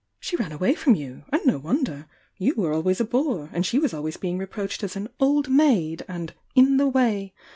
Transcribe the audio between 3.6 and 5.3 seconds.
she was always beLg re proMhed as an